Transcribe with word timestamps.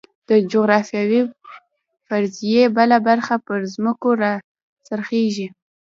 د 0.29 0.31
جغرافیوي 0.51 1.21
فرضیې 2.07 2.63
بله 2.77 2.97
برخه 3.07 3.35
پر 3.47 3.59
ځمکو 3.73 4.09
راڅرخي. 4.21 5.25